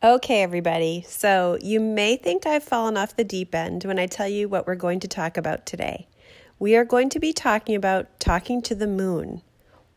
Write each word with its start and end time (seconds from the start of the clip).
Okay, 0.00 0.42
everybody. 0.42 1.04
So 1.08 1.58
you 1.60 1.80
may 1.80 2.14
think 2.14 2.46
I've 2.46 2.62
fallen 2.62 2.96
off 2.96 3.16
the 3.16 3.24
deep 3.24 3.52
end 3.52 3.82
when 3.82 3.98
I 3.98 4.06
tell 4.06 4.28
you 4.28 4.48
what 4.48 4.64
we're 4.64 4.76
going 4.76 5.00
to 5.00 5.08
talk 5.08 5.36
about 5.36 5.66
today. 5.66 6.06
We 6.60 6.76
are 6.76 6.84
going 6.84 7.08
to 7.08 7.18
be 7.18 7.32
talking 7.32 7.74
about 7.74 8.20
talking 8.20 8.62
to 8.62 8.76
the 8.76 8.86
moon. 8.86 9.42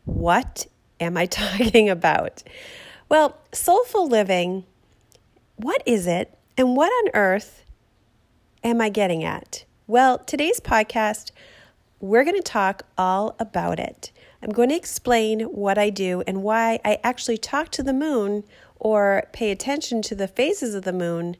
What 0.04 0.66
am 0.98 1.16
I 1.16 1.26
talking 1.26 1.88
about? 1.88 2.42
Well, 3.08 3.38
soulful 3.52 4.08
living, 4.08 4.64
what 5.54 5.84
is 5.86 6.08
it 6.08 6.36
and 6.58 6.74
what 6.74 6.90
on 6.90 7.12
earth 7.14 7.62
am 8.64 8.80
I 8.80 8.88
getting 8.88 9.22
at? 9.22 9.64
Well, 9.86 10.18
today's 10.18 10.58
podcast, 10.58 11.30
we're 12.00 12.24
going 12.24 12.34
to 12.34 12.42
talk 12.42 12.86
all 12.98 13.36
about 13.38 13.78
it. 13.78 14.10
I'm 14.42 14.50
going 14.50 14.70
to 14.70 14.74
explain 14.74 15.42
what 15.42 15.78
I 15.78 15.90
do 15.90 16.24
and 16.26 16.42
why 16.42 16.80
I 16.84 16.98
actually 17.04 17.38
talk 17.38 17.68
to 17.68 17.84
the 17.84 17.92
moon 17.92 18.42
or 18.82 19.28
pay 19.32 19.52
attention 19.52 20.02
to 20.02 20.12
the 20.12 20.26
phases 20.26 20.74
of 20.74 20.82
the 20.82 20.92
moon 20.92 21.36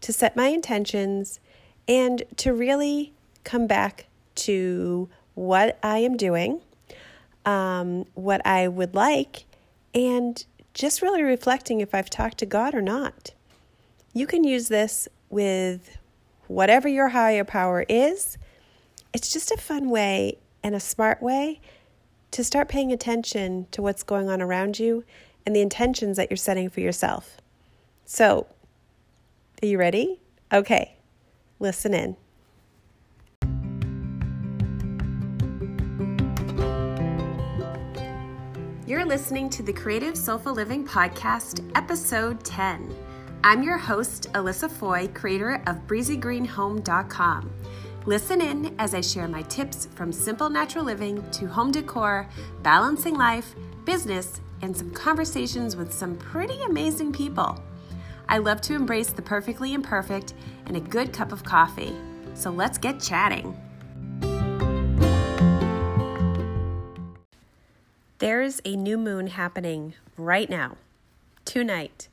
to 0.00 0.14
set 0.14 0.34
my 0.34 0.46
intentions 0.46 1.40
and 1.86 2.22
to 2.36 2.54
really 2.54 3.12
come 3.44 3.66
back 3.66 4.06
to 4.34 5.06
what 5.34 5.78
I 5.82 5.98
am 5.98 6.16
doing, 6.16 6.62
um, 7.44 8.06
what 8.14 8.40
I 8.46 8.66
would 8.66 8.94
like, 8.94 9.44
and 9.94 10.42
just 10.72 11.02
really 11.02 11.22
reflecting 11.22 11.82
if 11.82 11.94
I've 11.94 12.08
talked 12.08 12.38
to 12.38 12.46
God 12.46 12.74
or 12.74 12.80
not. 12.80 13.34
You 14.14 14.26
can 14.26 14.42
use 14.42 14.68
this 14.68 15.06
with 15.28 15.98
whatever 16.46 16.88
your 16.88 17.10
higher 17.10 17.44
power 17.44 17.84
is. 17.90 18.38
It's 19.12 19.30
just 19.30 19.50
a 19.50 19.58
fun 19.58 19.90
way 19.90 20.38
and 20.62 20.74
a 20.74 20.80
smart 20.80 21.20
way 21.20 21.60
to 22.30 22.42
start 22.42 22.70
paying 22.70 22.90
attention 22.90 23.66
to 23.72 23.82
what's 23.82 24.02
going 24.02 24.30
on 24.30 24.40
around 24.40 24.78
you 24.78 25.04
and 25.46 25.54
the 25.54 25.60
intentions 25.60 26.16
that 26.16 26.28
you're 26.28 26.36
setting 26.36 26.68
for 26.68 26.80
yourself. 26.80 27.38
So, 28.04 28.48
are 29.62 29.66
you 29.66 29.78
ready? 29.78 30.20
Okay, 30.52 30.96
listen 31.60 31.94
in. 31.94 32.16
You're 38.86 39.04
listening 39.04 39.48
to 39.50 39.62
the 39.62 39.72
Creative 39.72 40.16
Soulful 40.16 40.52
Living 40.52 40.86
Podcast, 40.86 41.68
Episode 41.74 42.44
10. 42.44 42.94
I'm 43.42 43.62
your 43.62 43.78
host, 43.78 44.32
Alyssa 44.32 44.70
Foy, 44.70 45.08
creator 45.08 45.62
of 45.66 45.86
breezygreenhome.com. 45.86 47.50
Listen 48.04 48.40
in 48.40 48.74
as 48.78 48.94
I 48.94 49.00
share 49.00 49.26
my 49.26 49.42
tips 49.42 49.88
from 49.96 50.12
simple 50.12 50.48
natural 50.48 50.84
living 50.84 51.28
to 51.32 51.46
home 51.46 51.72
decor, 51.72 52.28
balancing 52.62 53.16
life, 53.16 53.56
business, 53.84 54.40
and 54.62 54.76
some 54.76 54.90
conversations 54.90 55.76
with 55.76 55.92
some 55.92 56.16
pretty 56.16 56.60
amazing 56.62 57.12
people. 57.12 57.62
I 58.28 58.38
love 58.38 58.60
to 58.62 58.74
embrace 58.74 59.10
the 59.10 59.22
perfectly 59.22 59.72
imperfect 59.72 60.34
and 60.66 60.76
a 60.76 60.80
good 60.80 61.12
cup 61.12 61.32
of 61.32 61.44
coffee. 61.44 61.94
So 62.34 62.50
let's 62.50 62.78
get 62.78 63.00
chatting. 63.00 63.56
There's 68.18 68.60
a 68.64 68.76
new 68.76 68.96
moon 68.98 69.28
happening 69.28 69.94
right 70.16 70.48
now, 70.48 70.78
tonight, 71.44 72.08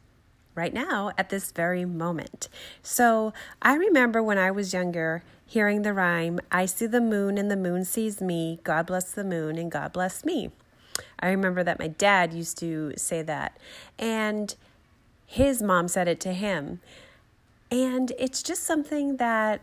right 0.53 0.73
now, 0.73 1.11
at 1.17 1.29
this 1.29 1.51
very 1.51 1.85
moment. 1.85 2.49
So 2.81 3.33
I 3.61 3.75
remember 3.75 4.21
when 4.21 4.37
I 4.37 4.51
was 4.51 4.73
younger 4.73 5.23
hearing 5.45 5.83
the 5.83 5.93
rhyme, 5.93 6.39
I 6.51 6.65
see 6.65 6.87
the 6.87 7.01
moon 7.01 7.37
and 7.37 7.49
the 7.49 7.55
moon 7.55 7.85
sees 7.85 8.21
me. 8.21 8.59
God 8.63 8.87
bless 8.87 9.11
the 9.11 9.23
moon 9.23 9.57
and 9.57 9.71
God 9.71 9.93
bless 9.93 10.25
me. 10.25 10.51
I 11.19 11.29
remember 11.29 11.63
that 11.63 11.79
my 11.79 11.87
dad 11.87 12.33
used 12.33 12.57
to 12.59 12.93
say 12.97 13.21
that. 13.21 13.57
And 13.97 14.55
his 15.25 15.61
mom 15.61 15.87
said 15.87 16.07
it 16.07 16.19
to 16.21 16.33
him. 16.33 16.79
And 17.71 18.11
it's 18.19 18.43
just 18.43 18.63
something 18.63 19.17
that 19.17 19.61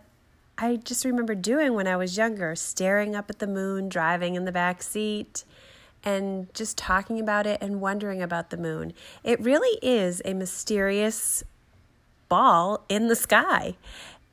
I 0.59 0.77
just 0.77 1.05
remember 1.05 1.35
doing 1.35 1.75
when 1.75 1.87
I 1.87 1.97
was 1.97 2.17
younger, 2.17 2.55
staring 2.57 3.15
up 3.15 3.31
at 3.31 3.39
the 3.39 3.47
moon, 3.47 3.89
driving 3.89 4.35
in 4.35 4.45
the 4.45 4.53
back 4.53 4.83
seat, 4.83 5.45
and 6.05 6.53
just 6.55 6.77
talking 6.77 7.21
about 7.21 7.47
it 7.47 7.63
and 7.63 7.81
wondering 7.81 8.23
about 8.23 8.51
the 8.51 8.57
moon. 8.57 8.93
It 9.23 9.41
really 9.41 9.79
is 9.81 10.21
a 10.25 10.35
mysterious 10.35 11.45
ball 12.29 12.85
in 12.89 13.09
the 13.09 13.17
sky. 13.17 13.77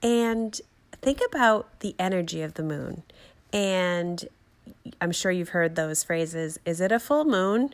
And 0.02 0.60
think 1.02 1.22
about 1.30 1.80
the 1.82 1.96
energy 2.00 2.42
of 2.42 2.56
the 2.56 2.64
moon 2.64 3.04
and 3.54 4.26
I'm 5.02 5.12
sure 5.12 5.32
you've 5.32 5.50
heard 5.50 5.76
those 5.76 6.04
phrases 6.04 6.60
is 6.66 6.82
it 6.82 6.92
a 6.92 7.00
full 7.00 7.26
moon? 7.26 7.74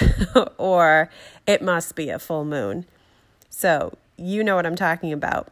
or 0.58 1.10
it 1.46 1.62
must 1.62 1.94
be 1.94 2.08
a 2.08 2.18
full 2.18 2.44
moon. 2.44 2.86
So 3.50 3.96
you 4.16 4.42
know 4.42 4.56
what 4.56 4.66
I'm 4.66 4.76
talking 4.76 5.12
about. 5.12 5.48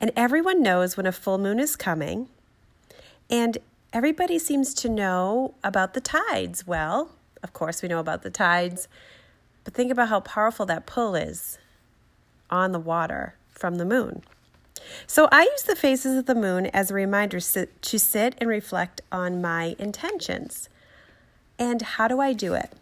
And 0.00 0.10
everyone 0.16 0.62
knows 0.62 0.96
when 0.96 1.06
a 1.06 1.12
full 1.12 1.38
moon 1.38 1.58
is 1.58 1.76
coming. 1.76 2.28
And 3.30 3.58
everybody 3.92 4.38
seems 4.38 4.74
to 4.74 4.88
know 4.88 5.54
about 5.64 5.94
the 5.94 6.00
tides. 6.00 6.66
Well, 6.66 7.10
of 7.42 7.52
course, 7.52 7.82
we 7.82 7.88
know 7.88 8.00
about 8.00 8.22
the 8.22 8.30
tides, 8.30 8.88
but 9.64 9.74
think 9.74 9.90
about 9.90 10.08
how 10.08 10.20
powerful 10.20 10.66
that 10.66 10.86
pull 10.86 11.14
is 11.14 11.58
on 12.50 12.72
the 12.72 12.78
water 12.78 13.34
from 13.50 13.76
the 13.76 13.84
moon. 13.84 14.22
So 15.06 15.28
I 15.32 15.42
use 15.42 15.62
the 15.62 15.76
phases 15.76 16.18
of 16.18 16.26
the 16.26 16.34
moon 16.34 16.66
as 16.66 16.90
a 16.90 16.94
reminder 16.94 17.40
to 17.40 17.98
sit 17.98 18.34
and 18.38 18.48
reflect 18.48 19.00
on 19.10 19.40
my 19.40 19.76
intentions. 19.78 20.68
And 21.58 21.82
how 21.82 22.08
do 22.08 22.20
I 22.20 22.32
do 22.32 22.54
it? 22.54 22.72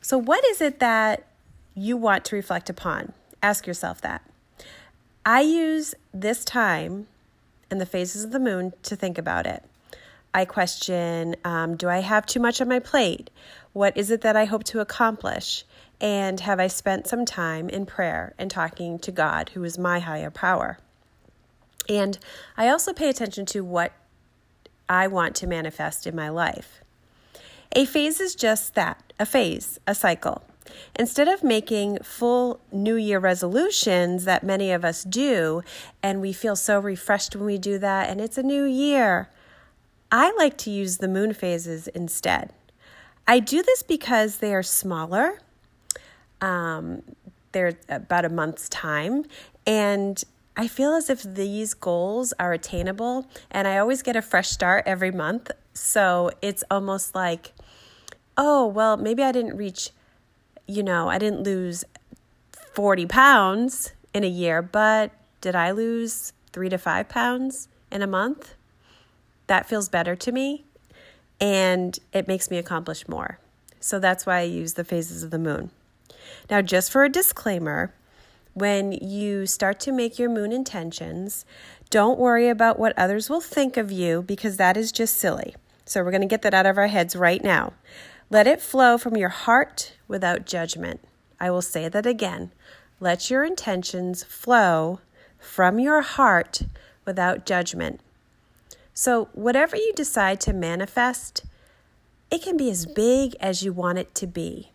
So, 0.00 0.18
what 0.18 0.44
is 0.44 0.60
it 0.60 0.80
that 0.80 1.26
you 1.74 1.96
want 1.96 2.24
to 2.26 2.36
reflect 2.36 2.68
upon? 2.68 3.12
Ask 3.42 3.66
yourself 3.66 4.00
that. 4.02 4.22
I 5.24 5.40
use 5.40 5.94
this 6.12 6.44
time 6.44 7.06
and 7.70 7.80
the 7.80 7.86
phases 7.86 8.24
of 8.24 8.30
the 8.30 8.38
moon 8.38 8.72
to 8.82 8.96
think 8.96 9.16
about 9.16 9.46
it. 9.46 9.62
I 10.34 10.44
question 10.44 11.36
um, 11.44 11.76
Do 11.76 11.88
I 11.88 12.00
have 12.00 12.26
too 12.26 12.40
much 12.40 12.60
on 12.60 12.68
my 12.68 12.80
plate? 12.80 13.30
What 13.72 13.96
is 13.96 14.10
it 14.10 14.20
that 14.22 14.36
I 14.36 14.44
hope 14.44 14.64
to 14.64 14.80
accomplish? 14.80 15.64
And 16.00 16.40
have 16.40 16.60
I 16.60 16.66
spent 16.66 17.06
some 17.06 17.24
time 17.24 17.68
in 17.68 17.86
prayer 17.86 18.34
and 18.36 18.50
talking 18.50 18.98
to 18.98 19.12
God, 19.12 19.50
who 19.50 19.64
is 19.64 19.78
my 19.78 20.00
higher 20.00 20.30
power? 20.30 20.78
And 21.88 22.18
I 22.56 22.68
also 22.68 22.92
pay 22.92 23.08
attention 23.08 23.46
to 23.46 23.64
what 23.64 23.92
I 24.88 25.06
want 25.06 25.34
to 25.36 25.46
manifest 25.46 26.06
in 26.06 26.14
my 26.14 26.28
life. 26.28 26.80
A 27.72 27.84
phase 27.84 28.20
is 28.20 28.34
just 28.34 28.74
that 28.74 29.12
a 29.18 29.26
phase, 29.26 29.78
a 29.86 29.94
cycle. 29.94 30.42
Instead 30.96 31.28
of 31.28 31.44
making 31.44 31.98
full 32.02 32.60
New 32.72 32.96
Year 32.96 33.18
resolutions 33.18 34.24
that 34.24 34.42
many 34.42 34.72
of 34.72 34.84
us 34.84 35.04
do, 35.04 35.62
and 36.02 36.20
we 36.20 36.32
feel 36.32 36.56
so 36.56 36.78
refreshed 36.78 37.36
when 37.36 37.46
we 37.46 37.58
do 37.58 37.78
that, 37.78 38.08
and 38.08 38.20
it's 38.20 38.38
a 38.38 38.42
new 38.42 38.64
year, 38.64 39.28
I 40.10 40.32
like 40.32 40.56
to 40.58 40.70
use 40.70 40.98
the 40.98 41.08
moon 41.08 41.32
phases 41.34 41.88
instead. 41.88 42.52
I 43.26 43.40
do 43.40 43.62
this 43.62 43.82
because 43.82 44.38
they 44.38 44.54
are 44.54 44.62
smaller, 44.62 45.40
um, 46.40 47.02
they're 47.52 47.74
about 47.88 48.24
a 48.24 48.28
month's 48.28 48.68
time, 48.68 49.24
and 49.66 50.22
I 50.56 50.68
feel 50.68 50.94
as 50.94 51.10
if 51.10 51.22
these 51.22 51.74
goals 51.74 52.32
are 52.38 52.52
attainable, 52.52 53.26
and 53.50 53.66
I 53.66 53.78
always 53.78 54.02
get 54.02 54.14
a 54.14 54.22
fresh 54.22 54.50
start 54.50 54.84
every 54.86 55.10
month. 55.10 55.50
So 55.72 56.30
it's 56.42 56.62
almost 56.70 57.14
like, 57.14 57.52
oh, 58.36 58.66
well, 58.66 58.96
maybe 58.96 59.22
I 59.22 59.32
didn't 59.32 59.56
reach, 59.56 59.90
you 60.68 60.82
know, 60.82 61.08
I 61.08 61.18
didn't 61.18 61.42
lose 61.42 61.84
40 62.72 63.06
pounds 63.06 63.92
in 64.12 64.22
a 64.22 64.28
year, 64.28 64.62
but 64.62 65.10
did 65.40 65.56
I 65.56 65.72
lose 65.72 66.32
three 66.52 66.68
to 66.68 66.78
five 66.78 67.08
pounds 67.08 67.68
in 67.90 68.00
a 68.00 68.06
month? 68.06 68.54
That 69.48 69.66
feels 69.66 69.88
better 69.88 70.14
to 70.14 70.32
me, 70.32 70.64
and 71.40 71.98
it 72.12 72.28
makes 72.28 72.48
me 72.48 72.58
accomplish 72.58 73.08
more. 73.08 73.38
So 73.80 73.98
that's 73.98 74.24
why 74.24 74.38
I 74.38 74.42
use 74.42 74.74
the 74.74 74.84
phases 74.84 75.24
of 75.24 75.30
the 75.30 75.38
moon. 75.38 75.70
Now, 76.48 76.62
just 76.62 76.92
for 76.92 77.04
a 77.04 77.08
disclaimer, 77.08 77.92
when 78.54 78.92
you 78.92 79.46
start 79.46 79.80
to 79.80 79.92
make 79.92 80.18
your 80.18 80.30
moon 80.30 80.52
intentions, 80.52 81.44
don't 81.90 82.18
worry 82.18 82.48
about 82.48 82.78
what 82.78 82.96
others 82.96 83.28
will 83.28 83.40
think 83.40 83.76
of 83.76 83.92
you 83.92 84.22
because 84.22 84.56
that 84.56 84.76
is 84.76 84.92
just 84.92 85.16
silly. 85.16 85.54
So 85.84 86.02
we're 86.02 86.12
going 86.12 86.22
to 86.22 86.26
get 86.26 86.42
that 86.42 86.54
out 86.54 86.64
of 86.64 86.78
our 86.78 86.86
heads 86.86 87.14
right 87.14 87.42
now. 87.42 87.74
Let 88.30 88.46
it 88.46 88.62
flow 88.62 88.96
from 88.96 89.16
your 89.16 89.28
heart 89.28 89.94
without 90.08 90.46
judgment. 90.46 91.00
I 91.38 91.50
will 91.50 91.62
say 91.62 91.88
that 91.88 92.06
again. 92.06 92.52
Let 93.00 93.28
your 93.28 93.44
intentions 93.44 94.24
flow 94.24 95.00
from 95.38 95.78
your 95.78 96.00
heart 96.00 96.62
without 97.04 97.44
judgment. 97.44 98.00
So, 98.94 99.28
whatever 99.32 99.76
you 99.76 99.92
decide 99.94 100.40
to 100.42 100.52
manifest, 100.52 101.44
it 102.30 102.42
can 102.42 102.56
be 102.56 102.70
as 102.70 102.86
big 102.86 103.34
as 103.40 103.62
you 103.62 103.72
want 103.72 103.98
it 103.98 104.14
to 104.14 104.26
be. 104.26 104.70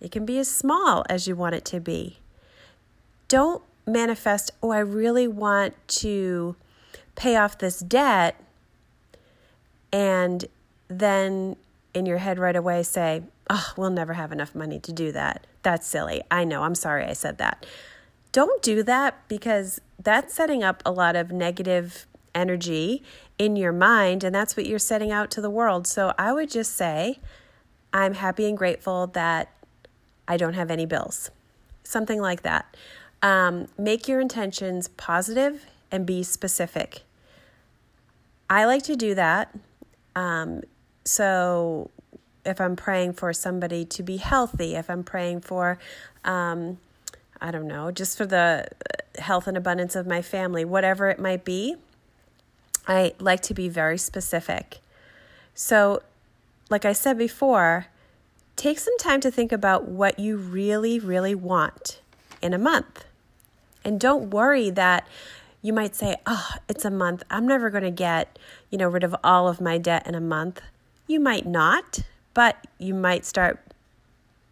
It 0.00 0.10
can 0.10 0.26
be 0.26 0.38
as 0.38 0.48
small 0.48 1.04
as 1.08 1.28
you 1.28 1.36
want 1.36 1.54
it 1.54 1.64
to 1.66 1.80
be 1.80 2.18
don't 3.30 3.62
manifest, 3.86 4.50
oh, 4.62 4.70
I 4.70 4.80
really 4.80 5.26
want 5.26 5.74
to 5.88 6.56
pay 7.16 7.36
off 7.36 7.56
this 7.56 7.80
debt, 7.80 8.38
and 9.90 10.44
then 10.88 11.56
in 11.94 12.04
your 12.04 12.18
head 12.18 12.38
right 12.38 12.54
away 12.54 12.82
say, 12.82 13.22
oh, 13.48 13.72
we'll 13.76 13.90
never 13.90 14.12
have 14.12 14.30
enough 14.32 14.54
money 14.54 14.78
to 14.80 14.92
do 14.92 15.10
that. 15.12 15.46
That's 15.62 15.86
silly. 15.86 16.22
I 16.30 16.44
know. 16.44 16.62
I'm 16.62 16.74
sorry 16.74 17.04
I 17.04 17.14
said 17.14 17.38
that. 17.38 17.64
don't 18.32 18.62
do 18.62 18.82
that 18.82 19.26
because 19.28 19.80
that's 20.02 20.34
setting 20.34 20.62
up 20.62 20.82
a 20.86 20.92
lot 20.92 21.16
of 21.16 21.30
negative 21.30 22.06
energy 22.34 23.02
in 23.38 23.56
your 23.56 23.72
mind, 23.72 24.22
and 24.22 24.34
that's 24.34 24.56
what 24.56 24.66
you're 24.66 24.78
setting 24.78 25.10
out 25.10 25.30
to 25.32 25.40
the 25.40 25.50
world. 25.50 25.86
So 25.86 26.14
I 26.18 26.32
would 26.32 26.50
just 26.50 26.76
say, 26.76 27.18
I'm 27.92 28.14
happy 28.14 28.48
and 28.48 28.56
grateful 28.56 29.08
that 29.08 29.52
I 30.28 30.36
don't 30.36 30.54
have 30.54 30.70
any 30.70 30.86
bills. 30.86 31.30
Something 31.82 32.20
like 32.20 32.42
that. 32.42 32.76
Um, 33.22 33.68
make 33.76 34.08
your 34.08 34.20
intentions 34.20 34.88
positive 34.88 35.66
and 35.90 36.06
be 36.06 36.22
specific. 36.22 37.02
I 38.48 38.64
like 38.64 38.82
to 38.84 38.96
do 38.96 39.14
that. 39.14 39.54
Um, 40.16 40.62
so 41.04 41.90
if 42.44 42.60
I'm 42.60 42.76
praying 42.76 43.14
for 43.14 43.32
somebody 43.32 43.84
to 43.84 44.02
be 44.02 44.16
healthy, 44.16 44.74
if 44.74 44.88
I'm 44.88 45.04
praying 45.04 45.42
for, 45.42 45.78
um, 46.24 46.78
I 47.40 47.50
don't 47.50 47.66
know, 47.66 47.90
just 47.90 48.16
for 48.16 48.26
the 48.26 48.66
health 49.18 49.46
and 49.46 49.56
abundance 49.56 49.94
of 49.94 50.06
my 50.06 50.22
family, 50.22 50.64
whatever 50.64 51.08
it 51.08 51.18
might 51.18 51.44
be, 51.44 51.76
I 52.88 53.12
like 53.18 53.40
to 53.42 53.54
be 53.54 53.68
very 53.68 53.98
specific. 53.98 54.78
So, 55.54 56.02
like 56.70 56.84
I 56.84 56.92
said 56.92 57.18
before, 57.18 57.86
take 58.56 58.78
some 58.78 58.96
time 58.98 59.20
to 59.20 59.30
think 59.30 59.52
about 59.52 59.88
what 59.88 60.18
you 60.18 60.36
really, 60.36 60.98
really 60.98 61.34
want 61.34 62.00
in 62.40 62.54
a 62.54 62.58
month. 62.58 63.04
And 63.84 64.00
don't 64.00 64.30
worry 64.30 64.70
that 64.70 65.06
you 65.62 65.72
might 65.72 65.94
say, 65.94 66.16
oh, 66.26 66.52
it's 66.68 66.84
a 66.84 66.90
month. 66.90 67.22
I'm 67.30 67.46
never 67.46 67.70
going 67.70 67.84
to 67.84 67.90
get, 67.90 68.38
you 68.70 68.78
know, 68.78 68.88
rid 68.88 69.04
of 69.04 69.14
all 69.22 69.48
of 69.48 69.60
my 69.60 69.78
debt 69.78 70.06
in 70.06 70.14
a 70.14 70.20
month. 70.20 70.60
You 71.06 71.20
might 71.20 71.46
not, 71.46 72.00
but 72.34 72.66
you 72.78 72.94
might 72.94 73.24
start 73.24 73.60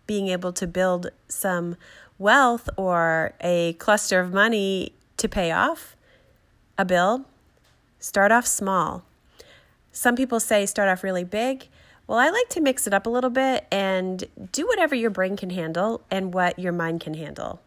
being 0.07 0.29
able 0.29 0.53
to 0.53 0.67
build 0.67 1.11
some 1.29 1.77
wealth 2.19 2.69
or 2.77 3.35
a 3.41 3.75
cluster 3.75 4.21
of 4.21 4.33
money 4.33 4.93
to 5.17 5.29
pay 5.29 5.53
off 5.53 5.97
a 6.77 6.85
bill. 6.85 7.25
Start 7.99 8.33
off 8.33 8.47
small. 8.47 9.05
Some 9.93 10.15
people 10.15 10.41
say 10.41 10.67
start 10.67 10.89
off 10.89 11.03
really 11.03 11.25
big. 11.25 11.69
Well, 12.07 12.19
I 12.19 12.31
like 12.31 12.49
to 12.51 12.61
mix 12.61 12.87
it 12.87 12.95
up 12.95 13.07
a 13.07 13.11
little 13.11 13.31
bit 13.31 13.67
and 13.71 14.25
do 14.53 14.67
whatever 14.67 14.95
your 14.95 15.11
brain 15.11 15.37
can 15.37 15.51
handle 15.51 16.03
and 16.11 16.33
what 16.33 16.59
your 16.59 16.73
mind 16.73 17.01
can 17.01 17.15
handle. 17.15 17.61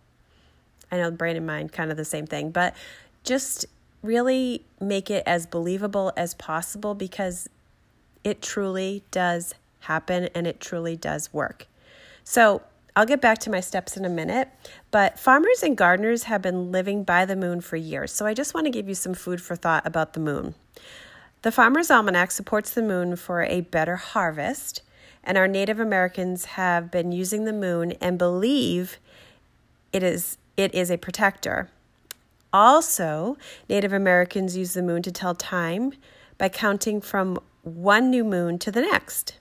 I 0.91 0.97
know 0.97 1.11
brain 1.11 1.37
and 1.37 1.47
mind 1.47 1.71
kind 1.71 1.91
of 1.91 1.97
the 1.97 2.05
same 2.05 2.27
thing, 2.27 2.51
but 2.51 2.75
just 3.23 3.65
really 4.01 4.65
make 4.79 5.09
it 5.09 5.23
as 5.25 5.45
believable 5.45 6.11
as 6.17 6.33
possible 6.33 6.95
because 6.95 7.47
it 8.23 8.41
truly 8.41 9.03
does 9.11 9.53
happen 9.81 10.29
and 10.35 10.47
it 10.47 10.59
truly 10.59 10.95
does 10.95 11.33
work. 11.33 11.67
So, 12.23 12.63
I'll 12.93 13.05
get 13.05 13.21
back 13.21 13.37
to 13.39 13.49
my 13.49 13.61
steps 13.61 13.95
in 13.95 14.03
a 14.03 14.09
minute, 14.09 14.49
but 14.91 15.17
farmers 15.17 15.63
and 15.63 15.77
gardeners 15.77 16.23
have 16.23 16.41
been 16.41 16.73
living 16.73 17.05
by 17.05 17.25
the 17.25 17.37
moon 17.37 17.61
for 17.61 17.77
years. 17.77 18.11
So, 18.11 18.25
I 18.25 18.33
just 18.33 18.53
want 18.53 18.65
to 18.65 18.71
give 18.71 18.89
you 18.89 18.95
some 18.95 19.13
food 19.13 19.41
for 19.41 19.55
thought 19.55 19.87
about 19.87 20.13
the 20.13 20.19
moon. 20.19 20.55
The 21.43 21.51
Farmer's 21.51 21.89
Almanac 21.89 22.31
supports 22.31 22.71
the 22.71 22.83
moon 22.83 23.15
for 23.15 23.43
a 23.43 23.61
better 23.61 23.95
harvest, 23.95 24.83
and 25.23 25.37
our 25.37 25.47
Native 25.47 25.79
Americans 25.79 26.45
have 26.45 26.91
been 26.91 27.11
using 27.11 27.45
the 27.45 27.53
moon 27.53 27.93
and 27.93 28.17
believe 28.17 28.99
it 29.91 30.03
is 30.03 30.37
it 30.57 30.73
is 30.73 30.91
a 30.91 30.97
protector. 30.97 31.69
Also, 32.53 33.37
Native 33.69 33.93
Americans 33.93 34.57
use 34.57 34.73
the 34.73 34.83
moon 34.83 35.01
to 35.03 35.11
tell 35.11 35.33
time 35.33 35.93
by 36.37 36.49
counting 36.49 36.99
from 36.99 37.39
one 37.63 38.09
new 38.09 38.23
moon 38.23 38.59
to 38.59 38.71
the 38.71 38.81
next. 38.81 39.37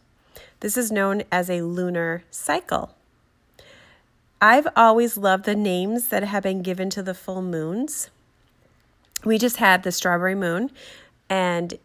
This 0.60 0.76
is 0.76 0.92
known 0.92 1.22
as 1.32 1.50
a 1.50 1.62
lunar 1.62 2.22
cycle. 2.30 2.94
I've 4.40 4.68
always 4.76 5.16
loved 5.16 5.44
the 5.44 5.56
names 5.56 6.08
that 6.08 6.22
have 6.22 6.42
been 6.44 6.62
given 6.62 6.88
to 6.90 7.02
the 7.02 7.14
full 7.14 7.42
moons. 7.42 8.10
We 9.24 9.38
just 9.38 9.56
had 9.56 9.82
the 9.82 9.92
strawberry 9.92 10.34
moon, 10.34 10.70
and 11.28 11.78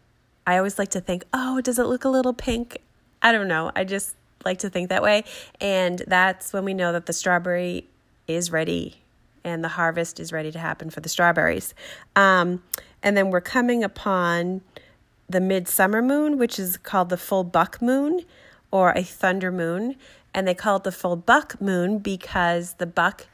I 0.46 0.56
always 0.56 0.78
like 0.78 0.90
to 0.90 1.00
think, 1.00 1.24
oh, 1.34 1.60
does 1.60 1.78
it 1.78 1.84
look 1.84 2.04
a 2.04 2.08
little 2.08 2.32
pink? 2.32 2.78
I 3.20 3.32
don't 3.32 3.48
know. 3.48 3.72
I 3.74 3.84
just 3.84 4.14
like 4.44 4.58
to 4.60 4.70
think 4.70 4.88
that 4.88 5.02
way. 5.02 5.24
And 5.60 6.02
that's 6.06 6.52
when 6.52 6.64
we 6.64 6.72
know 6.72 6.92
that 6.92 7.06
the 7.06 7.12
strawberry 7.12 7.86
is 8.28 8.50
ready 8.50 9.02
and 9.46 9.62
the 9.62 9.68
harvest 9.68 10.18
is 10.18 10.32
ready 10.32 10.50
to 10.50 10.58
happen 10.58 10.90
for 10.90 11.00
the 11.00 11.08
strawberries. 11.08 11.72
Um, 12.16 12.64
and 13.00 13.16
then 13.16 13.30
we're 13.30 13.40
coming 13.40 13.84
upon 13.84 14.60
the 15.28 15.40
midsummer 15.40 16.02
moon, 16.02 16.36
which 16.36 16.58
is 16.58 16.76
called 16.76 17.10
the 17.10 17.16
full 17.16 17.44
buck 17.44 17.80
moon 17.80 18.22
or 18.72 18.90
a 18.90 19.04
thunder 19.04 19.52
moon. 19.52 19.94
And 20.34 20.48
they 20.48 20.54
call 20.54 20.78
it 20.78 20.82
the 20.82 20.92
full 20.92 21.14
buck 21.14 21.60
moon 21.60 21.98
because 21.98 22.74
the 22.74 22.86
buck 22.86 23.28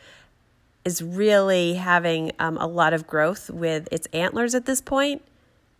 is 0.84 1.00
really 1.00 1.74
having 1.74 2.32
um, 2.38 2.58
a 2.58 2.66
lot 2.66 2.92
of 2.92 3.06
growth 3.06 3.48
with 3.48 3.88
its 3.90 4.06
antlers 4.12 4.54
at 4.54 4.66
this 4.66 4.82
point, 4.82 5.22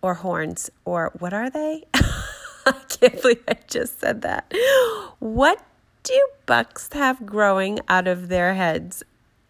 or 0.01 0.15
horns, 0.15 0.71
or 0.85 1.13
what 1.19 1.35
are 1.35 1.51
they? 1.51 1.85
I 1.95 2.73
can't 2.89 3.21
believe 3.21 3.43
I 3.49 3.57
just 3.69 4.01
said 4.01 4.23
that. 4.23 4.53
What 5.19 5.63
do 6.05 6.19
bucks 6.47 6.89
have 6.93 7.27
growing 7.27 7.81
out 7.89 8.09
of 8.09 8.29
their 8.29 8.55
heads? 8.55 9.03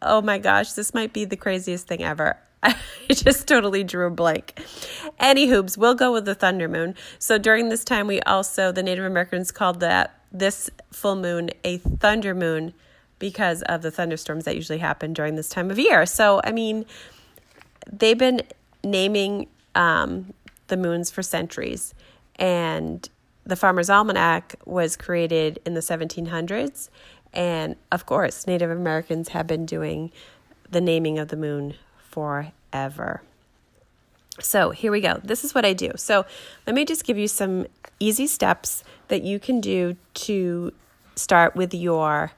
Oh 0.03 0.23
my 0.23 0.39
gosh, 0.39 0.73
this 0.73 0.95
might 0.95 1.13
be 1.13 1.25
the 1.25 1.37
craziest 1.37 1.87
thing 1.87 2.03
ever. 2.03 2.37
I 2.63 2.77
just 3.09 3.49
totally 3.49 3.83
drew 3.85 4.07
a 4.07 4.11
blank. 4.11 4.61
Any 5.19 5.49
hoops, 5.49 5.77
we'll 5.77 5.95
go 5.95 6.13
with 6.13 6.25
the 6.25 6.35
thunder 6.35 6.69
moon. 6.69 6.95
So 7.19 7.39
during 7.39 7.69
this 7.69 7.85
time, 7.85 8.07
we 8.07 8.21
also, 8.23 8.71
the 8.73 8.83
Native 8.83 9.05
Americans 9.05 9.51
called 9.51 9.81
that 9.81 10.19
this 10.31 10.71
full 10.93 11.17
moon 11.17 11.51
a 11.65 11.79
thunder 11.79 12.35
moon 12.35 12.73
because 13.19 13.63
of 13.63 13.83
the 13.83 13.91
thunderstorms 13.91 14.45
that 14.45 14.57
usually 14.57 14.79
happen 14.79 15.13
during 15.13 15.37
this 15.37 15.49
time 15.49 15.71
of 15.71 15.79
year. 15.79 16.07
So, 16.07 16.41
I 16.45 16.53
mean, 16.53 16.87
they've 17.91 18.19
been 18.19 18.43
naming 18.83 19.49
um, 19.75 20.33
the 20.69 20.77
moons 20.77 21.11
for 21.11 21.23
centuries. 21.23 21.95
And 22.37 23.09
the 23.45 23.57
Farmer's 23.57 23.91
Almanac 23.91 24.55
was 24.65 24.97
created 24.97 25.61
in 25.67 25.75
the 25.75 25.81
1700s. 25.81 26.89
And 27.33 27.77
of 27.91 28.07
course, 28.07 28.47
Native 28.47 28.71
Americans 28.71 29.31
have 29.31 29.47
been 29.47 29.67
doing 29.67 30.13
the 30.71 30.81
naming 30.81 31.19
of 31.19 31.29
the 31.29 31.37
moon 31.37 31.75
forever. 31.99 33.23
So 34.41 34.71
here 34.71 34.91
we 34.91 35.01
go. 35.01 35.21
This 35.23 35.45
is 35.45 35.55
what 35.55 35.65
I 35.65 35.73
do. 35.73 35.93
So 35.97 36.25
let 36.67 36.75
me 36.75 36.85
just 36.85 37.05
give 37.05 37.19
you 37.19 37.29
some 37.29 37.67
easy 38.01 38.27
steps 38.27 38.83
that 39.09 39.23
you 39.23 39.39
can 39.39 39.61
do 39.61 39.97
to 40.15 40.73
start 41.15 41.55
with 41.55 41.75
your 41.75 42.33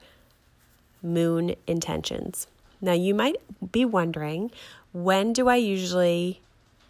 moon 1.01 1.55
intentions. 1.67 2.47
Now, 2.81 2.93
you 2.93 3.13
might 3.13 3.37
be 3.71 3.85
wondering 3.85 4.51
when 4.91 5.33
do 5.33 5.47
I 5.47 5.55
usually 5.55 6.41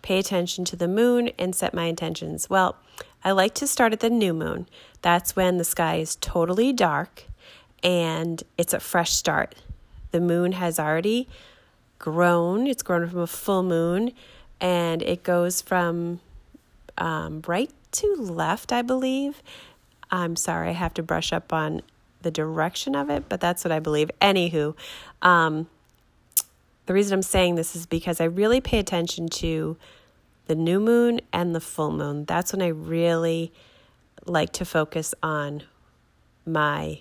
pay 0.01 0.19
attention 0.19 0.65
to 0.65 0.75
the 0.75 0.87
moon 0.87 1.29
and 1.37 1.55
set 1.55 1.73
my 1.73 1.85
intentions? 1.85 2.49
Well, 2.49 2.75
I 3.23 3.31
like 3.31 3.53
to 3.55 3.67
start 3.67 3.93
at 3.93 3.99
the 3.99 4.09
new 4.09 4.33
moon. 4.33 4.67
That's 5.01 5.35
when 5.35 5.57
the 5.57 5.63
sky 5.63 5.95
is 5.95 6.15
totally 6.15 6.73
dark 6.73 7.25
and 7.85 8.41
it's 8.57 8.73
a 8.73 8.79
fresh 8.79 9.11
start. 9.11 9.55
The 10.09 10.19
moon 10.19 10.53
has 10.53 10.79
already 10.79 11.29
grown, 11.99 12.65
it's 12.65 12.81
grown 12.81 13.07
from 13.07 13.19
a 13.19 13.27
full 13.27 13.61
moon, 13.61 14.11
and 14.59 15.03
it 15.03 15.23
goes 15.23 15.61
from 15.61 16.19
um, 16.97 17.43
right 17.47 17.71
to 17.91 18.15
left, 18.15 18.73
I 18.73 18.81
believe. 18.81 19.41
I'm 20.09 20.35
sorry, 20.35 20.69
I 20.69 20.73
have 20.73 20.95
to 20.95 21.03
brush 21.03 21.31
up 21.31 21.53
on 21.53 21.83
the 22.23 22.31
direction 22.31 22.95
of 22.95 23.11
it, 23.11 23.29
but 23.29 23.39
that's 23.39 23.63
what 23.63 23.71
I 23.71 23.79
believe. 23.79 24.09
Anywho, 24.19 24.75
um, 25.21 25.67
the 26.87 26.93
reason 26.93 27.13
I'm 27.13 27.21
saying 27.21 27.53
this 27.53 27.75
is 27.75 27.85
because 27.85 28.19
I 28.19 28.25
really 28.25 28.61
pay 28.61 28.79
attention 28.79 29.29
to 29.29 29.77
the 30.47 30.55
new 30.55 30.79
moon 30.79 31.21
and 31.31 31.53
the 31.53 31.59
full 31.59 31.91
moon. 31.91 32.25
That's 32.25 32.51
when 32.51 32.63
I 32.63 32.67
really 32.67 33.51
like 34.25 34.51
to 34.53 34.65
focus 34.65 35.13
on 35.21 35.63
my 36.47 36.99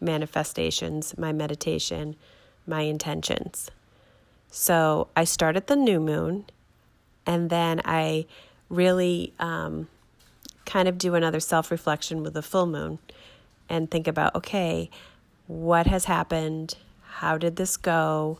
manifestations, 0.00 1.16
my 1.16 1.32
meditation, 1.32 2.16
my 2.66 2.82
intentions. 2.82 3.70
So 4.50 5.08
I 5.16 5.24
start 5.24 5.56
at 5.56 5.66
the 5.66 5.76
new 5.76 6.00
moon 6.00 6.46
and 7.26 7.50
then 7.50 7.80
I 7.84 8.26
really 8.68 9.32
um, 9.38 9.88
kind 10.64 10.88
of 10.88 10.98
do 10.98 11.14
another 11.14 11.40
self 11.40 11.70
reflection 11.70 12.22
with 12.22 12.34
the 12.34 12.42
full 12.42 12.66
moon 12.66 12.98
and 13.68 13.90
think 13.90 14.06
about 14.06 14.34
okay, 14.34 14.90
what 15.46 15.86
has 15.86 16.04
happened? 16.04 16.76
How 17.04 17.38
did 17.38 17.56
this 17.56 17.76
go? 17.76 18.38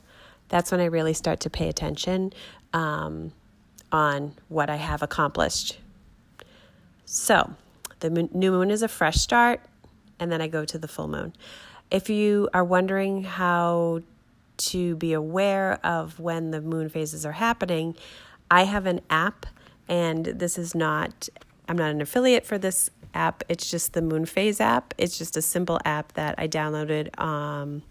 That's 0.49 0.71
when 0.71 0.81
I 0.81 0.87
really 0.87 1.15
start 1.15 1.41
to 1.41 1.51
pay 1.51 1.69
attention 1.69 2.33
um, 2.73 3.33
on 3.91 4.35
what 4.49 4.71
I 4.71 4.77
have 4.77 5.03
accomplished. 5.03 5.79
So, 7.05 7.55
the 8.01 8.11
new 8.11 8.51
moon 8.51 8.71
is 8.71 8.83
a 8.83 8.89
fresh 8.89 9.17
start 9.17 9.61
and 10.19 10.31
then 10.31 10.41
I 10.41 10.49
go 10.49 10.65
to 10.65 10.79
the 10.79 10.89
full 10.89 11.09
moon. 11.09 11.35
If 11.91 12.11
you 12.11 12.49
are 12.53 12.65
wondering 12.65 13.25
how 13.25 14.01
to 14.59 14.97
be 14.97 15.13
aware 15.13 15.79
of 15.85 16.19
when 16.19 16.51
the 16.51 16.61
moon 16.61 16.89
phases 16.89 17.25
are 17.27 17.33
happening, 17.33 17.97
I 18.51 18.65
have 18.65 18.87
an 18.87 19.01
app, 19.11 19.47
and 19.89 20.25
this 20.27 20.59
is 20.59 20.75
not, 20.75 21.29
I'm 21.69 21.77
not 21.77 21.91
an 21.91 22.01
affiliate 22.01 22.47
for 22.47 22.59
this 22.59 22.91
app. 23.15 23.43
It's 23.49 23.71
just 23.71 23.93
the 23.93 24.03
Moon 24.03 24.27
Phase 24.27 24.61
app. 24.61 24.95
It's 24.99 25.19
just 25.19 25.37
a 25.37 25.43
simple 25.43 25.81
app 25.85 26.13
that 26.13 26.37
I 26.39 26.47
downloaded 26.47 27.19
um, 27.21 27.83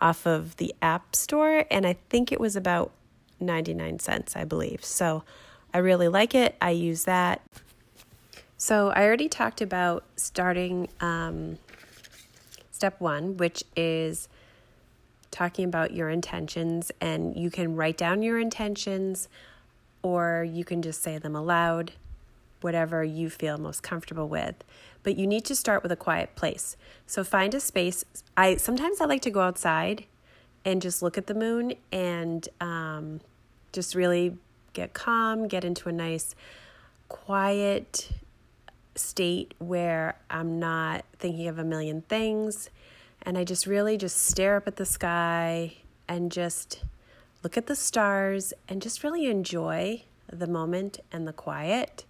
off 0.00 0.26
of 0.26 0.56
the 0.56 0.74
App 0.80 1.14
Store, 1.14 1.64
and 1.70 1.86
I 1.86 1.96
think 2.08 2.32
it 2.32 2.40
was 2.40 2.56
about 2.56 2.92
99 3.40 3.98
cents, 3.98 4.36
I 4.36 4.44
believe. 4.44 4.84
So 4.84 5.24
I 5.72 5.78
really 5.78 6.08
like 6.08 6.34
it. 6.34 6.56
I 6.60 6.70
use 6.70 7.04
that. 7.04 7.42
So 8.64 8.88
I 8.88 9.04
already 9.04 9.28
talked 9.28 9.60
about 9.60 10.04
starting 10.16 10.88
um, 10.98 11.58
step 12.70 12.98
one, 12.98 13.36
which 13.36 13.62
is 13.76 14.26
talking 15.30 15.66
about 15.66 15.92
your 15.92 16.08
intentions, 16.08 16.90
and 16.98 17.36
you 17.36 17.50
can 17.50 17.76
write 17.76 17.98
down 17.98 18.22
your 18.22 18.38
intentions 18.38 19.28
or 20.00 20.48
you 20.50 20.64
can 20.64 20.80
just 20.80 21.02
say 21.02 21.18
them 21.18 21.36
aloud, 21.36 21.92
whatever 22.62 23.04
you 23.04 23.28
feel 23.28 23.58
most 23.58 23.82
comfortable 23.82 24.30
with. 24.30 24.54
But 25.02 25.18
you 25.18 25.26
need 25.26 25.44
to 25.44 25.54
start 25.54 25.82
with 25.82 25.92
a 25.92 25.96
quiet 25.96 26.34
place. 26.34 26.78
So 27.06 27.22
find 27.22 27.52
a 27.52 27.60
space. 27.60 28.02
I 28.34 28.56
sometimes 28.56 28.98
I 28.98 29.04
like 29.04 29.20
to 29.22 29.30
go 29.30 29.42
outside 29.42 30.06
and 30.64 30.80
just 30.80 31.02
look 31.02 31.18
at 31.18 31.26
the 31.26 31.34
moon 31.34 31.74
and 31.92 32.48
um, 32.62 33.20
just 33.74 33.94
really 33.94 34.38
get 34.72 34.94
calm, 34.94 35.48
get 35.48 35.66
into 35.66 35.90
a 35.90 35.92
nice, 35.92 36.34
quiet 37.10 38.08
state 38.96 39.54
where 39.58 40.16
I'm 40.30 40.58
not 40.58 41.04
thinking 41.18 41.48
of 41.48 41.58
a 41.58 41.64
million 41.64 42.02
things. 42.02 42.70
And 43.22 43.38
I 43.38 43.44
just 43.44 43.66
really 43.66 43.96
just 43.96 44.16
stare 44.16 44.56
up 44.56 44.66
at 44.66 44.76
the 44.76 44.84
sky 44.84 45.76
and 46.08 46.30
just 46.30 46.82
look 47.42 47.56
at 47.56 47.66
the 47.66 47.76
stars 47.76 48.52
and 48.68 48.82
just 48.82 49.02
really 49.02 49.26
enjoy 49.26 50.02
the 50.30 50.46
moment 50.46 51.00
and 51.12 51.26
the 51.26 51.32
quiet. 51.32 52.04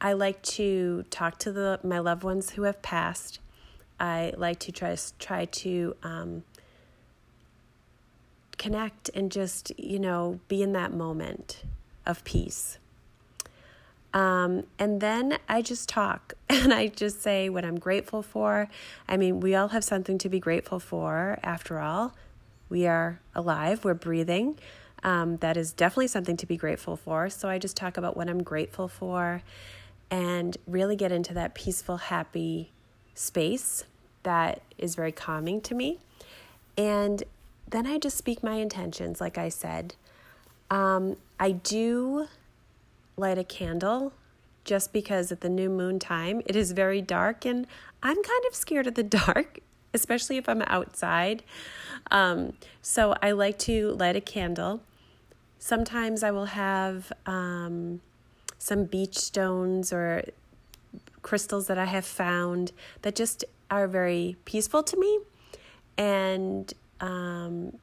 I 0.00 0.12
like 0.12 0.42
to 0.42 1.04
talk 1.10 1.38
to 1.40 1.52
the 1.52 1.80
my 1.82 1.98
loved 1.98 2.24
ones 2.24 2.50
who 2.50 2.62
have 2.62 2.82
passed. 2.82 3.40
I 3.98 4.34
like 4.36 4.58
to 4.60 4.72
try 4.72 4.96
try 5.18 5.44
to 5.46 5.96
um, 6.02 6.44
connect 8.58 9.08
and 9.14 9.30
just, 9.30 9.78
you 9.78 9.98
know, 9.98 10.40
be 10.48 10.62
in 10.62 10.72
that 10.72 10.92
moment 10.92 11.62
of 12.06 12.24
peace. 12.24 12.78
Um, 14.14 14.64
and 14.78 15.00
then 15.00 15.38
I 15.48 15.60
just 15.60 15.88
talk 15.88 16.34
and 16.48 16.72
I 16.72 16.86
just 16.86 17.20
say 17.20 17.48
what 17.50 17.64
I'm 17.64 17.78
grateful 17.78 18.22
for. 18.22 18.68
I 19.08 19.16
mean, 19.18 19.40
we 19.40 19.54
all 19.54 19.68
have 19.68 19.84
something 19.84 20.18
to 20.18 20.28
be 20.28 20.40
grateful 20.40 20.80
for 20.80 21.38
after 21.42 21.80
all. 21.80 22.14
We 22.70 22.86
are 22.86 23.20
alive, 23.34 23.84
we're 23.84 23.94
breathing. 23.94 24.58
Um, 25.02 25.36
that 25.38 25.58
is 25.58 25.72
definitely 25.72 26.06
something 26.06 26.36
to 26.38 26.46
be 26.46 26.56
grateful 26.56 26.96
for. 26.96 27.28
So 27.28 27.48
I 27.48 27.58
just 27.58 27.76
talk 27.76 27.98
about 27.98 28.16
what 28.16 28.30
I'm 28.30 28.42
grateful 28.42 28.88
for 28.88 29.42
and 30.10 30.56
really 30.66 30.96
get 30.96 31.12
into 31.12 31.34
that 31.34 31.54
peaceful, 31.54 31.98
happy 31.98 32.70
space 33.14 33.84
that 34.22 34.62
is 34.78 34.94
very 34.94 35.12
calming 35.12 35.60
to 35.62 35.74
me. 35.74 35.98
And 36.78 37.22
then 37.68 37.86
I 37.86 37.98
just 37.98 38.16
speak 38.16 38.42
my 38.42 38.54
intentions, 38.54 39.20
like 39.20 39.36
I 39.36 39.50
said. 39.50 39.94
Um, 40.70 41.16
I 41.38 41.52
do 41.52 42.28
light 43.16 43.38
a 43.38 43.44
candle 43.44 44.12
just 44.64 44.92
because 44.92 45.30
at 45.30 45.40
the 45.40 45.48
new 45.48 45.68
moon 45.68 45.98
time 45.98 46.42
it 46.46 46.56
is 46.56 46.72
very 46.72 47.02
dark 47.02 47.44
and 47.44 47.66
I'm 48.02 48.16
kind 48.16 48.44
of 48.48 48.54
scared 48.54 48.86
of 48.86 48.94
the 48.94 49.02
dark, 49.02 49.60
especially 49.92 50.36
if 50.36 50.48
I'm 50.48 50.62
outside. 50.62 51.42
Um, 52.10 52.54
so 52.82 53.14
I 53.22 53.32
like 53.32 53.58
to 53.60 53.92
light 53.92 54.16
a 54.16 54.20
candle. 54.20 54.82
Sometimes 55.58 56.22
I 56.22 56.30
will 56.30 56.46
have 56.46 57.10
um, 57.24 58.00
some 58.58 58.84
beach 58.84 59.16
stones 59.16 59.92
or 59.92 60.24
crystals 61.22 61.66
that 61.68 61.78
I 61.78 61.86
have 61.86 62.04
found 62.04 62.72
that 63.02 63.14
just 63.14 63.44
are 63.70 63.88
very 63.88 64.36
peaceful 64.44 64.82
to 64.82 64.96
me. 64.98 65.18
And 65.96 66.72
um, 67.00 67.78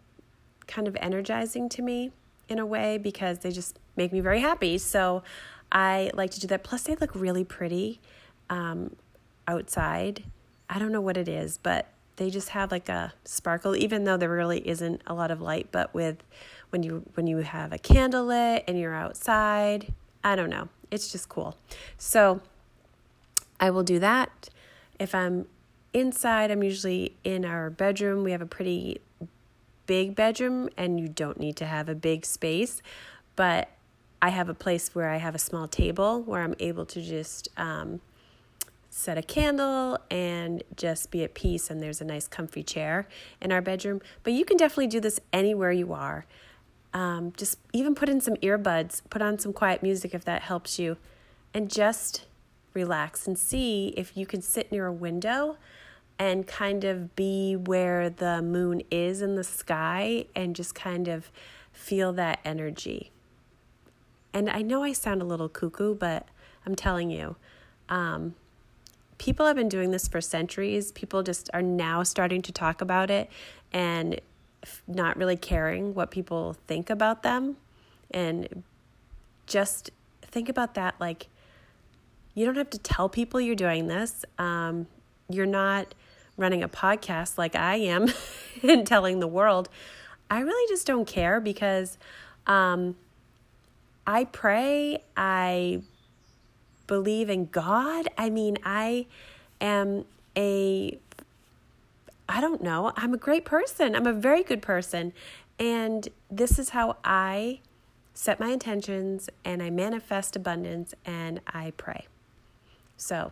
kind 0.67 0.87
of 0.87 0.95
energizing 0.99 1.69
to 1.69 1.81
me 1.81 2.11
in 2.47 2.59
a 2.59 2.65
way 2.65 2.97
because 2.97 3.39
they 3.39 3.51
just 3.51 3.79
make 3.95 4.11
me 4.13 4.19
very 4.19 4.39
happy. 4.39 4.77
So 4.77 5.23
I 5.71 6.11
like 6.13 6.31
to 6.31 6.39
do 6.39 6.47
that. 6.47 6.63
Plus, 6.63 6.83
they 6.83 6.95
look 6.95 7.13
really 7.15 7.43
pretty 7.43 7.99
um, 8.49 8.95
outside. 9.47 10.23
I 10.69 10.79
don't 10.79 10.91
know 10.91 11.01
what 11.01 11.17
it 11.17 11.27
is, 11.27 11.57
but 11.57 11.87
they 12.17 12.29
just 12.29 12.49
have 12.49 12.71
like 12.71 12.89
a 12.89 13.13
sparkle, 13.25 13.75
even 13.75 14.03
though 14.03 14.17
there 14.17 14.29
really 14.29 14.67
isn't 14.67 15.01
a 15.07 15.13
lot 15.13 15.31
of 15.31 15.41
light. 15.41 15.69
But 15.71 15.93
with 15.93 16.23
when 16.69 16.83
you 16.83 17.03
when 17.15 17.27
you 17.27 17.37
have 17.37 17.71
a 17.71 17.77
candle 17.77 18.25
lit 18.25 18.63
and 18.67 18.77
you're 18.77 18.93
outside, 18.93 19.93
I 20.23 20.35
don't 20.35 20.49
know. 20.49 20.69
It's 20.89 21.11
just 21.11 21.29
cool. 21.29 21.57
So 21.97 22.41
I 23.59 23.69
will 23.69 23.83
do 23.83 23.99
that. 23.99 24.49
If 24.99 25.15
I'm 25.15 25.47
inside, 25.93 26.51
I'm 26.51 26.63
usually 26.63 27.15
in 27.23 27.45
our 27.45 27.69
bedroom. 27.69 28.23
We 28.23 28.31
have 28.31 28.41
a 28.41 28.45
pretty 28.45 29.01
big 29.87 30.15
bedroom, 30.15 30.69
and 30.77 30.99
you 30.99 31.07
don't 31.07 31.39
need 31.39 31.55
to 31.57 31.65
have 31.65 31.89
a 31.89 31.95
big 31.95 32.25
space, 32.25 32.81
but 33.35 33.69
I 34.21 34.29
have 34.29 34.49
a 34.49 34.53
place 34.53 34.93
where 34.93 35.09
I 35.09 35.17
have 35.17 35.33
a 35.33 35.39
small 35.39 35.67
table 35.67 36.21
where 36.21 36.43
I'm 36.43 36.55
able 36.59 36.85
to 36.85 37.01
just 37.01 37.49
um, 37.57 38.01
set 38.89 39.17
a 39.17 39.23
candle 39.23 39.97
and 40.11 40.63
just 40.75 41.09
be 41.09 41.23
at 41.23 41.33
peace. 41.33 41.71
And 41.71 41.81
there's 41.81 42.01
a 42.01 42.05
nice, 42.05 42.27
comfy 42.27 42.61
chair 42.61 43.07
in 43.41 43.51
our 43.51 43.61
bedroom. 43.61 44.01
But 44.23 44.33
you 44.33 44.45
can 44.45 44.57
definitely 44.57 44.87
do 44.87 44.99
this 44.99 45.19
anywhere 45.33 45.71
you 45.71 45.93
are. 45.93 46.25
Um, 46.93 47.33
just 47.37 47.57
even 47.73 47.95
put 47.95 48.09
in 48.09 48.21
some 48.21 48.35
earbuds, 48.35 49.01
put 49.09 49.21
on 49.21 49.39
some 49.39 49.53
quiet 49.53 49.81
music 49.81 50.13
if 50.13 50.25
that 50.25 50.43
helps 50.43 50.77
you, 50.77 50.97
and 51.53 51.69
just 51.69 52.25
relax 52.73 53.27
and 53.27 53.39
see 53.39 53.93
if 53.97 54.15
you 54.15 54.25
can 54.25 54.41
sit 54.41 54.71
near 54.71 54.85
a 54.85 54.93
window 54.93 55.57
and 56.19 56.45
kind 56.45 56.83
of 56.83 57.15
be 57.15 57.55
where 57.55 58.09
the 58.09 58.41
moon 58.41 58.83
is 58.91 59.21
in 59.21 59.35
the 59.35 59.43
sky 59.43 60.25
and 60.35 60.55
just 60.55 60.75
kind 60.75 61.07
of 61.07 61.31
feel 61.71 62.13
that 62.13 62.39
energy. 62.45 63.11
And 64.33 64.49
I 64.49 64.61
know 64.61 64.83
I 64.83 64.93
sound 64.93 65.21
a 65.21 65.25
little 65.25 65.49
cuckoo, 65.49 65.95
but 65.95 66.27
I'm 66.65 66.75
telling 66.75 67.09
you, 67.09 67.35
um, 67.89 68.35
people 69.17 69.45
have 69.45 69.55
been 69.55 69.69
doing 69.69 69.91
this 69.91 70.07
for 70.07 70.21
centuries. 70.21 70.91
People 70.91 71.23
just 71.23 71.49
are 71.53 71.61
now 71.61 72.03
starting 72.03 72.41
to 72.43 72.51
talk 72.51 72.81
about 72.81 73.11
it 73.11 73.29
and 73.71 74.19
not 74.87 75.17
really 75.17 75.35
caring 75.35 75.93
what 75.93 76.11
people 76.11 76.55
think 76.67 76.89
about 76.89 77.23
them. 77.23 77.57
And 78.09 78.63
just 79.47 79.91
think 80.21 80.49
about 80.49 80.75
that 80.75 80.95
like, 80.99 81.27
you 82.33 82.45
don't 82.45 82.55
have 82.55 82.69
to 82.69 82.79
tell 82.79 83.09
people 83.09 83.41
you're 83.41 83.55
doing 83.55 83.87
this. 83.87 84.23
Um, 84.37 84.87
you're 85.29 85.45
not 85.45 85.93
running 86.37 86.63
a 86.63 86.69
podcast 86.69 87.37
like 87.37 87.55
I 87.55 87.75
am 87.75 88.07
and 88.63 88.87
telling 88.87 89.19
the 89.19 89.27
world. 89.27 89.69
I 90.29 90.39
really 90.39 90.73
just 90.73 90.87
don't 90.87 91.05
care 91.05 91.41
because 91.41 91.97
um, 92.47 92.95
I 94.05 94.25
pray, 94.25 95.03
I 95.15 95.81
believe 96.87 97.29
in 97.29 97.45
God. 97.45 98.07
I 98.17 98.29
mean, 98.29 98.57
I 98.63 99.05
am 99.59 100.05
a, 100.35 100.97
I 102.27 102.41
don't 102.41 102.61
know, 102.61 102.91
I'm 102.95 103.13
a 103.13 103.17
great 103.17 103.45
person. 103.45 103.95
I'm 103.95 104.07
a 104.07 104.13
very 104.13 104.43
good 104.43 104.61
person. 104.61 105.13
And 105.59 106.07
this 106.29 106.57
is 106.57 106.69
how 106.69 106.97
I 107.03 107.59
set 108.13 108.39
my 108.39 108.49
intentions 108.49 109.29
and 109.45 109.61
I 109.61 109.69
manifest 109.69 110.35
abundance 110.35 110.93
and 111.05 111.39
I 111.47 111.73
pray. 111.77 112.07
So 112.97 113.31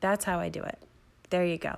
that's 0.00 0.24
how 0.24 0.38
I 0.38 0.48
do 0.48 0.62
it. 0.62 0.78
There 1.30 1.44
you 1.44 1.58
go. 1.58 1.76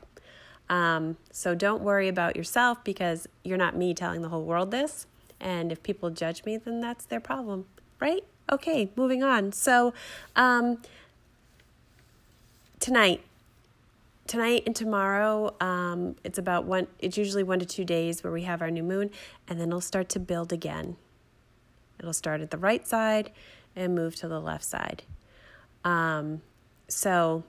Um, 0.68 1.18
so 1.30 1.54
don't 1.54 1.82
worry 1.82 2.08
about 2.08 2.36
yourself 2.36 2.82
because 2.84 3.28
you're 3.42 3.58
not 3.58 3.76
me 3.76 3.94
telling 3.94 4.22
the 4.22 4.28
whole 4.28 4.44
world 4.44 4.70
this. 4.70 5.06
And 5.44 5.70
if 5.70 5.82
people 5.82 6.08
judge 6.08 6.44
me, 6.44 6.56
then 6.56 6.80
that's 6.80 7.04
their 7.04 7.20
problem, 7.20 7.66
right? 8.00 8.24
Okay, 8.50 8.90
moving 8.96 9.22
on. 9.22 9.52
So 9.52 9.92
um, 10.34 10.80
tonight, 12.80 13.22
tonight 14.26 14.62
and 14.64 14.74
tomorrow, 14.74 15.54
um, 15.60 16.16
it's 16.24 16.38
about 16.38 16.64
one. 16.64 16.86
It's 16.98 17.18
usually 17.18 17.42
one 17.42 17.58
to 17.58 17.66
two 17.66 17.84
days 17.84 18.24
where 18.24 18.32
we 18.32 18.42
have 18.42 18.62
our 18.62 18.70
new 18.70 18.82
moon, 18.82 19.10
and 19.46 19.60
then 19.60 19.68
it'll 19.68 19.82
start 19.82 20.08
to 20.10 20.18
build 20.18 20.52
again. 20.52 20.96
It'll 22.00 22.14
start 22.14 22.40
at 22.40 22.50
the 22.50 22.58
right 22.58 22.86
side 22.86 23.30
and 23.76 23.94
move 23.94 24.16
to 24.16 24.28
the 24.28 24.40
left 24.40 24.64
side. 24.64 25.02
Um, 25.84 26.40
so 26.88 27.44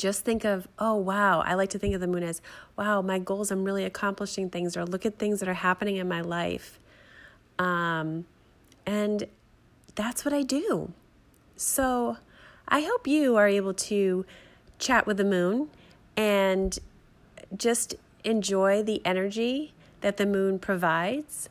just 0.00 0.24
think 0.24 0.44
of, 0.44 0.66
oh, 0.78 0.94
wow, 0.94 1.42
I 1.42 1.52
like 1.54 1.68
to 1.70 1.78
think 1.78 1.94
of 1.94 2.00
the 2.00 2.06
moon 2.06 2.22
as, 2.22 2.40
wow, 2.74 3.02
my 3.02 3.18
goals, 3.18 3.50
I'm 3.50 3.64
really 3.64 3.84
accomplishing 3.84 4.48
things, 4.48 4.74
or 4.74 4.86
look 4.86 5.04
at 5.04 5.18
things 5.18 5.40
that 5.40 5.48
are 5.48 5.54
happening 5.54 5.96
in 5.96 6.08
my 6.08 6.22
life. 6.22 6.80
Um, 7.58 8.24
and 8.86 9.26
that's 9.94 10.24
what 10.24 10.32
I 10.32 10.42
do. 10.42 10.92
So 11.54 12.16
I 12.66 12.80
hope 12.80 13.06
you 13.06 13.36
are 13.36 13.46
able 13.46 13.74
to 13.74 14.24
chat 14.78 15.06
with 15.06 15.18
the 15.18 15.24
moon 15.24 15.68
and 16.16 16.78
just 17.54 17.94
enjoy 18.24 18.82
the 18.82 19.02
energy 19.04 19.74
that 20.00 20.16
the 20.16 20.24
moon 20.24 20.58
provides. 20.58 21.50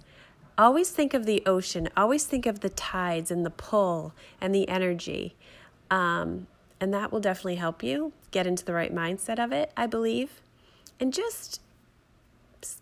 Always 0.57 0.89
think 0.89 1.13
of 1.13 1.27
the 1.27 1.43
ocean, 1.45 1.87
always 1.95 2.25
think 2.25 2.47
of 2.47 2.61
the 2.61 2.69
tides 2.69 3.29
and 3.29 3.45
the 3.45 3.51
pull 3.51 4.13
and 4.41 4.55
the 4.55 4.67
energy. 4.67 5.35
Um, 5.91 6.47
and 6.79 6.93
that 6.93 7.11
will 7.11 7.19
definitely 7.19 7.55
help 7.55 7.83
you 7.83 8.13
get 8.31 8.47
into 8.47 8.63
the 8.63 8.73
right 8.73 8.93
mindset 8.93 9.43
of 9.43 9.51
it, 9.51 9.71
I 9.75 9.85
believe. 9.87 10.41
And 10.99 11.13
just 11.13 11.61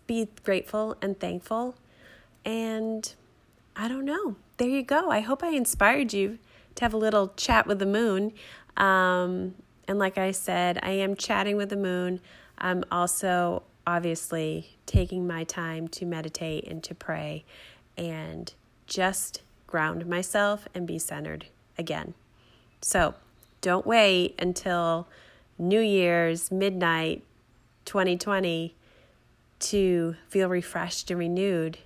be 0.06 0.28
grateful 0.44 0.96
and 1.00 1.18
thankful. 1.18 1.76
And 2.44 3.12
I 3.76 3.88
don't 3.88 4.04
know. 4.04 4.36
There 4.56 4.68
you 4.68 4.82
go. 4.82 5.10
I 5.10 5.20
hope 5.20 5.42
I 5.42 5.50
inspired 5.50 6.12
you 6.12 6.38
to 6.74 6.84
have 6.84 6.94
a 6.94 6.96
little 6.96 7.32
chat 7.36 7.66
with 7.66 7.78
the 7.78 7.86
moon. 7.86 8.32
Um, 8.76 9.54
and 9.86 9.98
like 9.98 10.18
I 10.18 10.32
said, 10.32 10.78
I 10.82 10.90
am 10.90 11.16
chatting 11.16 11.56
with 11.56 11.70
the 11.70 11.76
moon. 11.76 12.20
I'm 12.58 12.84
also 12.90 13.62
obviously 13.86 14.76
taking 14.84 15.26
my 15.26 15.44
time 15.44 15.88
to 15.88 16.04
meditate 16.04 16.66
and 16.66 16.82
to 16.84 16.94
pray 16.94 17.44
and 17.96 18.52
just 18.86 19.42
ground 19.66 20.06
myself 20.06 20.68
and 20.74 20.86
be 20.86 20.98
centered 20.98 21.46
again. 21.78 22.14
So 22.80 23.14
don't 23.68 23.86
wait 23.86 24.34
until 24.38 25.06
New 25.58 25.82
Year's, 25.82 26.50
midnight 26.50 27.22
2020 27.84 28.74
to 29.58 30.16
feel 30.26 30.48
refreshed 30.48 31.10
and 31.10 31.18
renewed. 31.18 31.76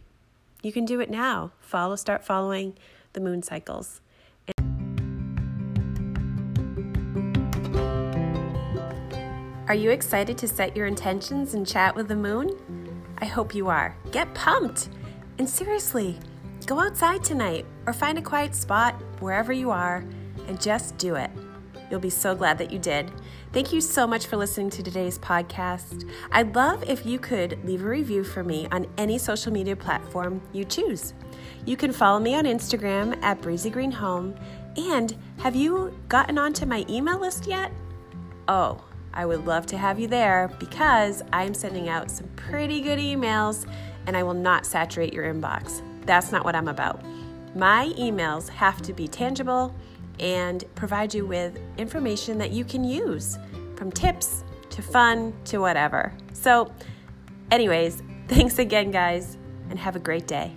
You 0.63 0.73
can 0.73 0.85
do 0.85 1.01
it 1.01 1.11
now. 1.11 1.51
Follow, 1.61 1.97
start 1.97 2.25
following 2.25 2.75
the 3.15 3.21
moon 3.21 3.43
cycles. 3.43 4.01
Are 9.67 9.75
you 9.75 9.91
excited 9.91 10.39
to 10.39 10.47
set 10.47 10.77
your 10.77 10.87
intentions 10.87 11.55
and 11.55 11.67
chat 11.67 11.97
with 11.97 12.07
the 12.07 12.15
moon? 12.15 13.03
I 13.19 13.25
hope 13.25 13.57
you 13.57 13.67
are. 13.67 13.97
Get 14.13 14.33
pumped! 14.35 14.89
And 15.39 15.51
seriously, 15.51 16.21
go 16.65 16.79
outside 16.79 17.25
tonight 17.25 17.67
or 17.89 17.93
find 17.93 18.19
a 18.19 18.23
quiet 18.23 18.55
spot 18.55 18.95
wherever 19.19 19.53
you 19.53 19.73
are 19.73 20.05
and 20.47 20.61
just 20.61 20.97
do 20.97 21.17
it. 21.17 21.31
You'll 21.93 22.01
be 22.01 22.09
so 22.09 22.35
glad 22.35 22.57
that 22.57 22.73
you 22.73 22.79
did. 22.79 23.13
Thank 23.53 23.71
you 23.71 23.83
so 23.83 24.07
much 24.07 24.27
for 24.27 24.39
listening 24.39 24.71
to 24.71 24.83
today's 24.83 25.19
podcast. 25.19 26.11
I'd 26.31 26.57
love 26.57 26.83
if 26.89 27.05
you 27.05 27.19
could 27.19 27.63
leave 27.67 27.83
a 27.83 27.87
review 27.87 28.25
for 28.25 28.43
me 28.43 28.67
on 28.73 28.87
any 28.97 29.19
social 29.19 29.53
media 29.53 29.77
platform 29.77 30.41
you 30.55 30.65
choose. 30.65 31.13
You 31.67 31.77
can 31.77 31.93
follow 31.93 32.19
me 32.19 32.35
on 32.35 32.45
Instagram 32.45 33.23
at 33.23 33.43
Breezy 33.43 33.69
Green 33.69 33.93
Home. 33.93 34.35
And 34.79 35.15
have 35.41 35.55
you 35.55 35.95
gotten 36.09 36.39
onto 36.39 36.65
my 36.65 36.87
email 36.89 37.21
list 37.21 37.47
yet? 37.47 37.71
Oh, 38.49 38.83
I 39.13 39.27
would 39.27 39.45
love 39.45 39.67
to 39.67 39.77
have 39.77 40.01
you 40.01 40.07
there 40.07 40.51
because 40.59 41.23
I'm 41.31 41.53
sending 41.53 41.91
out 41.91 42.11
some 42.11 42.29
pretty 42.37 42.81
good 42.81 42.99
emails 42.99 43.67
and 44.07 44.17
I 44.17 44.23
will 44.23 44.33
not 44.33 44.65
saturate 44.65 45.13
your 45.13 45.25
inbox. 45.25 45.83
That's 46.07 46.33
not 46.33 46.47
what 46.47 46.57
I'm 46.57 46.69
about. 46.69 47.05
My 47.55 47.93
emails 47.99 48.49
have 48.49 48.81
to 48.81 48.95
be 48.95 49.07
tangible 49.07 49.75
and 50.21 50.65
provide 50.75 51.15
you 51.15 51.27
with 51.27 51.59
information 51.79 52.39
that 52.39 52.51
you 52.51 52.65
can 52.65 52.85
use 52.85 53.39
from 53.77 53.91
tips 53.91 54.45
to 54.71 54.83
fun 54.83 55.33
to 55.45 55.59
whatever. 55.59 56.13
So, 56.33 56.73
anyways, 57.51 58.03
thanks 58.29 58.59
again, 58.59 58.91
guys, 58.91 59.37
and 59.71 59.79
have 59.79 59.97
a 59.97 60.01
great 60.01 60.27
day. 60.27 60.55